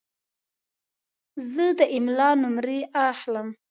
[1.51, 3.47] زه د املا نمرې اخلم.